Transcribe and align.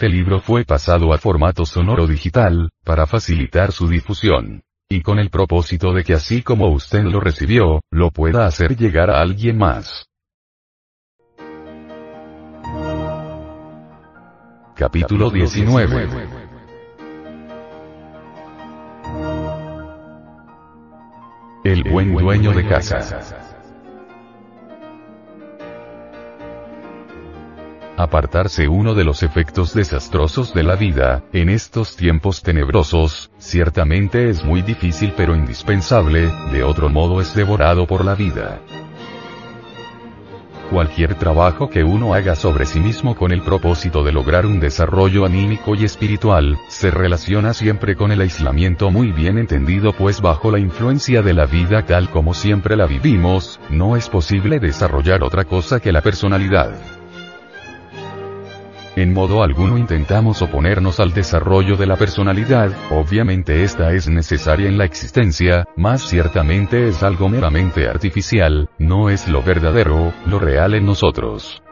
Este 0.00 0.10
libro 0.10 0.38
fue 0.38 0.64
pasado 0.64 1.12
a 1.12 1.18
formato 1.18 1.66
sonoro 1.66 2.06
digital, 2.06 2.70
para 2.84 3.04
facilitar 3.04 3.72
su 3.72 3.88
difusión. 3.88 4.62
Y 4.88 5.02
con 5.02 5.18
el 5.18 5.28
propósito 5.28 5.92
de 5.92 6.04
que 6.04 6.14
así 6.14 6.40
como 6.40 6.68
usted 6.68 7.02
lo 7.02 7.18
recibió, 7.18 7.80
lo 7.90 8.12
pueda 8.12 8.46
hacer 8.46 8.76
llegar 8.76 9.10
a 9.10 9.20
alguien 9.20 9.58
más. 9.58 10.06
Capítulo 14.76 15.30
19 15.30 16.28
El 21.64 21.82
buen 21.90 22.14
dueño 22.14 22.52
de 22.52 22.68
casa. 22.68 23.57
Apartarse 27.98 28.68
uno 28.68 28.94
de 28.94 29.02
los 29.02 29.24
efectos 29.24 29.74
desastrosos 29.74 30.54
de 30.54 30.62
la 30.62 30.76
vida, 30.76 31.24
en 31.32 31.48
estos 31.48 31.96
tiempos 31.96 32.42
tenebrosos, 32.42 33.32
ciertamente 33.38 34.30
es 34.30 34.44
muy 34.44 34.62
difícil 34.62 35.12
pero 35.16 35.34
indispensable, 35.34 36.30
de 36.52 36.62
otro 36.62 36.88
modo 36.88 37.20
es 37.20 37.34
devorado 37.34 37.88
por 37.88 38.04
la 38.04 38.14
vida. 38.14 38.60
Cualquier 40.70 41.14
trabajo 41.14 41.70
que 41.70 41.82
uno 41.82 42.14
haga 42.14 42.36
sobre 42.36 42.66
sí 42.66 42.78
mismo 42.78 43.16
con 43.16 43.32
el 43.32 43.42
propósito 43.42 44.04
de 44.04 44.12
lograr 44.12 44.46
un 44.46 44.60
desarrollo 44.60 45.24
anímico 45.24 45.74
y 45.74 45.84
espiritual, 45.84 46.56
se 46.68 46.92
relaciona 46.92 47.52
siempre 47.52 47.96
con 47.96 48.12
el 48.12 48.20
aislamiento 48.20 48.90
muy 48.90 49.10
bien 49.10 49.38
entendido 49.38 49.92
pues 49.92 50.20
bajo 50.20 50.52
la 50.52 50.60
influencia 50.60 51.22
de 51.22 51.34
la 51.34 51.46
vida 51.46 51.84
tal 51.84 52.10
como 52.10 52.32
siempre 52.32 52.76
la 52.76 52.86
vivimos, 52.86 53.58
no 53.70 53.96
es 53.96 54.08
posible 54.08 54.60
desarrollar 54.60 55.24
otra 55.24 55.44
cosa 55.44 55.80
que 55.80 55.90
la 55.90 56.02
personalidad. 56.02 56.97
En 58.98 59.12
modo 59.12 59.44
alguno 59.44 59.78
intentamos 59.78 60.42
oponernos 60.42 60.98
al 60.98 61.12
desarrollo 61.12 61.76
de 61.76 61.86
la 61.86 61.94
personalidad, 61.94 62.72
obviamente 62.90 63.62
esta 63.62 63.92
es 63.92 64.08
necesaria 64.08 64.66
en 64.66 64.76
la 64.76 64.86
existencia, 64.86 65.68
más 65.76 66.02
ciertamente 66.02 66.88
es 66.88 67.04
algo 67.04 67.28
meramente 67.28 67.88
artificial, 67.88 68.68
no 68.76 69.08
es 69.08 69.28
lo 69.28 69.40
verdadero, 69.40 70.12
lo 70.26 70.40
real 70.40 70.74
en 70.74 70.86
nosotros. 70.86 71.62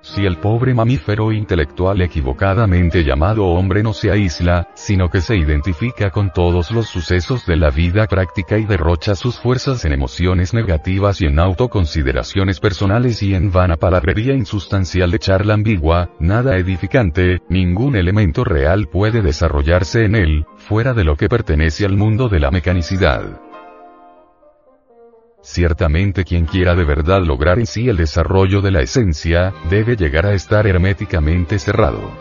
Si 0.00 0.24
el 0.24 0.36
pobre 0.36 0.74
mamífero 0.74 1.32
intelectual 1.32 2.00
equivocadamente 2.00 3.04
llamado 3.04 3.46
hombre 3.46 3.82
no 3.82 3.92
se 3.92 4.10
aísla, 4.10 4.68
sino 4.74 5.10
que 5.10 5.20
se 5.20 5.36
identifica 5.36 6.10
con 6.10 6.32
todos 6.32 6.70
los 6.70 6.86
sucesos 6.86 7.44
de 7.46 7.56
la 7.56 7.70
vida 7.70 8.06
práctica 8.06 8.58
y 8.58 8.64
derrocha 8.64 9.14
sus 9.14 9.38
fuerzas 9.38 9.84
en 9.84 9.92
emociones 9.92 10.54
negativas 10.54 11.20
y 11.20 11.26
en 11.26 11.38
autoconsideraciones 11.38 12.60
personales 12.60 13.22
y 13.22 13.34
en 13.34 13.50
vana 13.50 13.76
palabrería 13.76 14.34
insustancial 14.34 15.10
de 15.10 15.18
charla 15.18 15.54
ambigua, 15.54 16.10
nada 16.20 16.56
edificante, 16.56 17.42
ningún 17.48 17.96
elemento 17.96 18.44
real 18.44 18.88
puede 18.88 19.20
desarrollarse 19.20 20.04
en 20.04 20.14
él, 20.14 20.46
fuera 20.56 20.94
de 20.94 21.04
lo 21.04 21.16
que 21.16 21.28
pertenece 21.28 21.84
al 21.84 21.96
mundo 21.96 22.28
de 22.28 22.40
la 22.40 22.50
mecanicidad. 22.50 23.47
Ciertamente 25.50 26.24
quien 26.24 26.44
quiera 26.44 26.74
de 26.74 26.84
verdad 26.84 27.22
lograr 27.22 27.58
en 27.58 27.64
sí 27.64 27.88
el 27.88 27.96
desarrollo 27.96 28.60
de 28.60 28.70
la 28.70 28.82
esencia, 28.82 29.54
debe 29.70 29.96
llegar 29.96 30.26
a 30.26 30.34
estar 30.34 30.66
herméticamente 30.66 31.58
cerrado. 31.58 32.12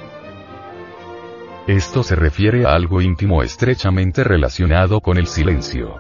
Esto 1.68 2.04
se 2.04 2.16
refiere 2.16 2.66
a 2.66 2.74
algo 2.74 3.02
íntimo 3.02 3.44
estrechamente 3.44 4.24
relacionado 4.24 5.02
con 5.02 5.18
el 5.18 5.28
silencio. 5.28 5.96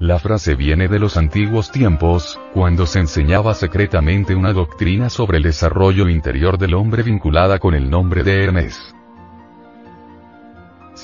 La 0.00 0.18
frase 0.18 0.56
viene 0.56 0.88
de 0.88 0.98
los 0.98 1.16
antiguos 1.16 1.70
tiempos, 1.70 2.40
cuando 2.52 2.84
se 2.84 2.98
enseñaba 2.98 3.54
secretamente 3.54 4.34
una 4.34 4.52
doctrina 4.52 5.08
sobre 5.08 5.36
el 5.36 5.44
desarrollo 5.44 6.08
interior 6.08 6.58
del 6.58 6.74
hombre 6.74 7.04
vinculada 7.04 7.60
con 7.60 7.76
el 7.76 7.88
nombre 7.88 8.24
de 8.24 8.42
Hermes. 8.42 8.92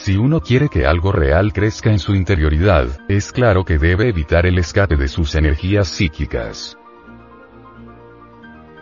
Si 0.08 0.16
uno 0.16 0.40
quiere 0.40 0.70
que 0.70 0.86
algo 0.86 1.12
real 1.12 1.52
crezca 1.52 1.90
en 1.90 1.98
su 1.98 2.14
interioridad, 2.14 2.88
es 3.10 3.30
claro 3.30 3.66
que 3.66 3.76
debe 3.76 4.08
evitar 4.08 4.46
el 4.46 4.56
escape 4.56 4.96
de 4.96 5.06
sus 5.06 5.34
energías 5.34 5.86
psíquicas. 5.86 6.78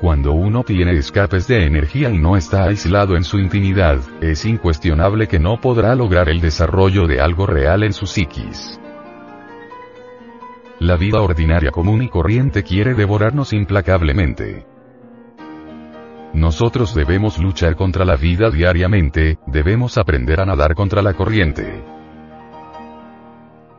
Cuando 0.00 0.34
uno 0.34 0.62
tiene 0.62 0.92
escapes 0.92 1.48
de 1.48 1.64
energía 1.64 2.10
y 2.10 2.18
no 2.18 2.36
está 2.36 2.66
aislado 2.66 3.16
en 3.16 3.24
su 3.24 3.40
intimidad, 3.40 3.98
es 4.20 4.44
incuestionable 4.44 5.26
que 5.26 5.40
no 5.40 5.60
podrá 5.60 5.96
lograr 5.96 6.28
el 6.28 6.40
desarrollo 6.40 7.08
de 7.08 7.20
algo 7.20 7.44
real 7.44 7.82
en 7.82 7.92
su 7.92 8.06
psiquis. 8.06 8.78
La 10.78 10.96
vida 10.96 11.20
ordinaria 11.22 11.72
común 11.72 12.02
y 12.02 12.08
corriente 12.08 12.62
quiere 12.62 12.94
devorarnos 12.94 13.52
implacablemente. 13.52 14.75
Nosotros 16.32 16.94
debemos 16.94 17.38
luchar 17.38 17.76
contra 17.76 18.04
la 18.04 18.16
vida 18.16 18.50
diariamente, 18.50 19.38
debemos 19.46 19.96
aprender 19.98 20.40
a 20.40 20.46
nadar 20.46 20.74
contra 20.74 21.02
la 21.02 21.14
corriente. 21.14 21.82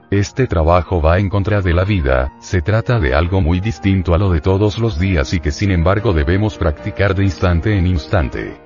Este 0.09 0.47
trabajo 0.47 1.01
va 1.01 1.19
en 1.19 1.27
contra 1.27 1.61
de 1.61 1.73
la 1.73 1.83
vida, 1.83 2.31
se 2.39 2.61
trata 2.61 2.97
de 2.97 3.13
algo 3.13 3.41
muy 3.41 3.59
distinto 3.59 4.13
a 4.13 4.17
lo 4.17 4.31
de 4.31 4.39
todos 4.39 4.79
los 4.79 4.97
días 4.97 5.33
y 5.33 5.41
que 5.41 5.51
sin 5.51 5.69
embargo 5.69 6.13
debemos 6.13 6.57
practicar 6.57 7.13
de 7.13 7.25
instante 7.25 7.77
en 7.77 7.87
instante. 7.87 8.57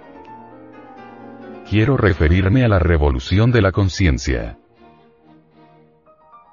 Quiero 1.67 1.97
referirme 1.97 2.63
a 2.63 2.67
la 2.67 2.77
revolución 2.77 3.51
de 3.51 3.61
la 3.61 3.71
conciencia. 3.71 4.59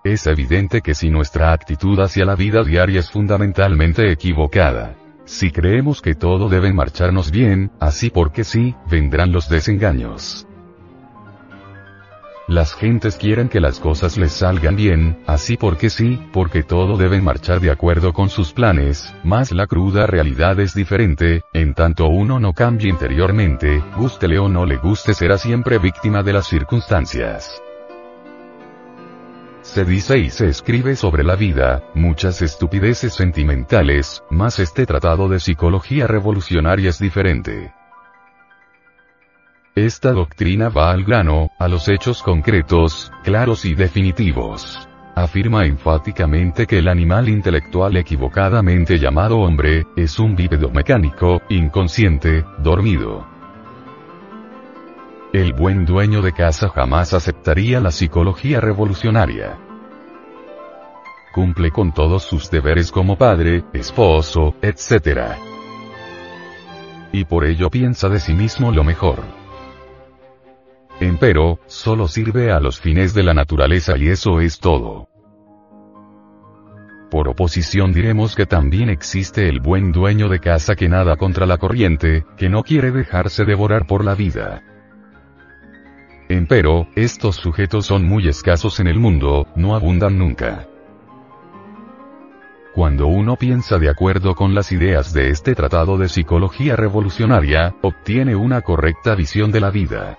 Es 0.05 0.27
evidente 0.27 0.81
que 0.81 0.95
si 0.95 1.11
nuestra 1.11 1.53
actitud 1.53 2.01
hacia 2.01 2.25
la 2.25 2.35
vida 2.35 2.63
diaria 2.63 3.01
es 3.01 3.11
fundamentalmente 3.11 4.11
equivocada, 4.11 4.95
si 5.29 5.51
creemos 5.51 6.01
que 6.01 6.15
todo 6.15 6.49
debe 6.49 6.73
marcharnos 6.73 7.31
bien, 7.31 7.71
así 7.81 8.09
porque 8.09 8.45
sí, 8.45 8.75
vendrán 8.91 9.31
los 9.31 9.49
desengaños. 9.49 10.47
Las 12.49 12.73
gentes 12.73 13.17
quieren 13.17 13.51
que 13.51 13.61
las 13.61 13.79
cosas 13.79 14.17
les 14.17 14.33
salgan 14.33 14.75
bien, 14.75 15.23
así 15.27 15.59
porque 15.59 15.91
sí, 15.91 16.19
porque 16.33 16.63
todo 16.63 16.97
debe 16.97 17.21
marchar 17.21 17.61
de 17.61 17.71
acuerdo 17.71 18.15
con 18.15 18.31
sus 18.31 18.55
planes, 18.55 19.15
mas 19.23 19.53
la 19.53 19.67
cruda 19.67 20.07
realidad 20.07 20.59
es 20.61 20.73
diferente, 20.73 21.43
en 21.53 21.75
tanto 21.75 22.09
uno 22.09 22.41
no 22.41 22.55
cambie 22.55 22.89
interiormente, 22.89 23.85
gústele 23.99 24.39
o 24.39 24.49
no 24.49 24.65
le 24.65 24.79
guste 24.79 25.13
será 25.13 25.37
siempre 25.37 25.77
víctima 25.79 26.23
de 26.23 26.33
las 26.33 26.47
circunstancias. 26.47 27.61
Se 29.69 29.85
dice 29.85 30.17
y 30.19 30.31
se 30.31 30.49
escribe 30.49 30.97
sobre 30.97 31.23
la 31.23 31.37
vida, 31.37 31.83
muchas 31.95 32.41
estupideces 32.41 33.13
sentimentales, 33.13 34.25
mas 34.31 34.59
este 34.61 34.87
tratado 34.87 35.29
de 35.29 35.41
psicología 35.41 36.07
revolucionaria 36.07 36.89
es 36.89 36.99
diferente. 36.99 37.75
Esta 39.75 40.13
doctrina 40.13 40.71
va 40.71 40.91
al 40.91 41.05
grano, 41.05 41.51
a 41.59 41.69
los 41.69 41.87
hechos 41.91 42.23
concretos, 42.23 43.13
claros 43.25 43.67
y 43.67 43.75
definitivos. 43.75 44.89
Afirma 45.15 45.67
enfáticamente 45.67 46.67
que 46.67 46.79
el 46.79 46.89
animal 46.89 47.29
intelectual 47.29 47.99
equivocadamente 47.99 48.99
llamado 48.99 49.37
hombre, 49.41 49.85
es 49.97 50.19
un 50.19 50.35
bípedo 50.35 50.71
mecánico, 50.71 51.43
inconsciente, 51.51 52.43
dormido. 52.61 53.38
El 55.33 55.53
buen 55.53 55.85
dueño 55.85 56.23
de 56.23 56.33
casa 56.33 56.71
jamás 56.71 57.13
aceptaría 57.13 57.81
la 57.81 57.91
psicología 57.91 58.63
revolucionaria. 58.63 59.59
Cumple 61.35 61.71
con 61.71 61.93
todos 61.93 62.23
sus 62.23 62.51
deberes 62.51 62.91
como 62.91 63.19
padre, 63.19 63.63
esposo, 63.75 64.55
etc. 64.63 65.35
Y 67.13 67.27
por 67.27 67.45
ello 67.45 67.69
piensa 67.69 68.09
de 68.09 68.21
sí 68.21 68.33
mismo 68.33 68.73
lo 68.73 68.85
mejor. 68.85 69.19
Empero, 70.99 71.61
solo 71.67 72.09
sirve 72.09 72.51
a 72.51 72.59
los 72.59 72.81
fines 72.81 73.13
de 73.13 73.23
la 73.23 73.35
naturaleza 73.35 73.99
y 73.99 74.09
eso 74.09 74.41
es 74.41 74.59
todo. 74.59 75.09
Por 77.11 77.29
oposición 77.29 77.93
diremos 77.93 78.35
que 78.35 78.47
también 78.47 78.89
existe 78.89 79.51
el 79.51 79.61
buen 79.61 79.93
dueño 79.93 80.31
de 80.31 80.41
casa 80.41 80.75
que 80.75 80.89
nada 80.89 81.17
contra 81.17 81.45
la 81.45 81.59
corriente, 81.59 82.25
que 82.39 82.49
no 82.49 82.63
quiere 82.63 82.93
dejarse 82.93 83.45
devorar 83.45 83.87
por 83.87 84.07
la 84.07 84.15
vida. 84.15 84.63
Empero, 86.29 86.89
estos 86.95 87.37
sujetos 87.37 87.87
son 87.87 88.05
muy 88.05 88.29
escasos 88.29 88.81
en 88.81 88.87
el 88.87 88.99
mundo, 88.99 89.47
no 89.57 89.75
abundan 89.75 90.19
nunca. 90.19 90.69
Cuando 92.75 93.07
uno 93.07 93.37
piensa 93.37 93.79
de 93.79 93.89
acuerdo 93.89 94.35
con 94.35 94.55
las 94.55 94.71
ideas 94.71 95.15
de 95.15 95.31
este 95.31 95.55
tratado 95.55 95.97
de 95.97 96.11
psicología 96.11 96.77
revolucionaria, 96.77 97.75
obtiene 97.81 98.37
una 98.37 98.61
correcta 98.61 99.15
visión 99.15 99.51
de 99.53 99.61
la 99.61 99.71
vida. 99.71 100.19